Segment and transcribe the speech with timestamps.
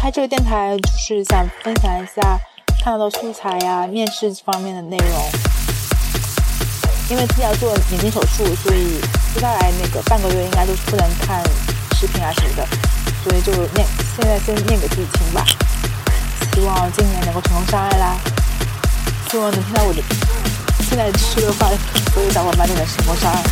[0.00, 2.38] 开这个电台就是想分享一下
[2.84, 5.30] 看到的素材呀、面试方面的内容。
[7.10, 9.00] 因为自己要做眼睛手术，所以
[9.34, 11.42] 接下来那个半个月应该都是不能看
[11.96, 12.68] 视频啊什么的，
[13.24, 15.44] 所以就念现在先念给自己听吧。
[16.54, 18.16] 希望今年能够成功上岸啦！
[19.30, 20.00] 希望能听到我的
[20.88, 21.70] 现在吃的饭，
[22.14, 23.42] 所有小伙伴都能成功上岸。